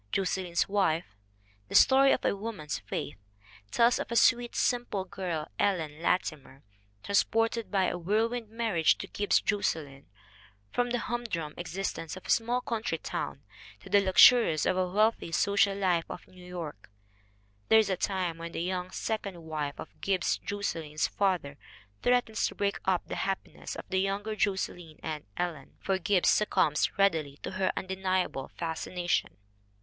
Josselyn's 0.11 0.67
Wife, 0.67 1.15
"the 1.67 1.75
story 1.75 2.11
of 2.11 2.25
a 2.25 2.35
woman's 2.35 2.79
faith," 2.79 3.19
tells 3.69 3.99
of 3.99 4.11
a 4.11 4.15
sweet, 4.15 4.55
simple 4.55 5.05
girl, 5.05 5.47
Ellen 5.59 6.01
Latimer, 6.01 6.63
transported 7.03 7.69
by 7.69 7.83
a 7.83 7.99
whirlwind 7.99 8.49
marriage 8.49 8.97
to 8.97 9.05
Gibbs 9.07 9.39
Josselyn 9.41 10.07
from 10.73 10.89
the 10.89 10.97
humdrum 10.97 11.53
existence 11.55 12.17
of 12.17 12.25
a 12.25 12.31
small 12.31 12.61
country 12.61 12.97
town 12.97 13.43
to 13.81 13.91
the 13.91 14.01
luxuries 14.01 14.65
of 14.65 14.75
the 14.75 14.87
wealthy 14.87 15.31
social 15.31 15.77
life 15.77 16.05
of 16.09 16.27
New 16.27 16.43
York. 16.43 16.89
There 17.69 17.77
is 17.77 17.91
a 17.91 17.95
time 17.95 18.39
when 18.39 18.53
the 18.53 18.63
young 18.63 18.89
second 18.89 19.43
wife 19.43 19.79
of 19.79 20.01
Gibbs 20.01 20.39
Jos 20.39 20.69
selyn's 20.73 21.05
father 21.05 21.59
threatens 22.01 22.47
to 22.47 22.55
break 22.55 22.79
up 22.85 23.05
the 23.05 23.17
happiness 23.17 23.75
of 23.75 23.87
the 23.89 23.99
younger 24.01 24.35
Josselyn 24.35 24.99
and 25.03 25.25
Ellen, 25.37 25.75
for 25.79 25.99
Gibbs 25.99 26.29
succumbs 26.29 26.97
readily 26.97 27.37
to 27.43 27.51
her 27.51 27.71
undeniable 27.77 28.47
fascination. 28.57 29.37